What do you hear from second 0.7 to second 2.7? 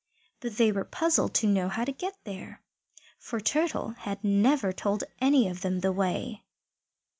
were puzzled to know how to get there,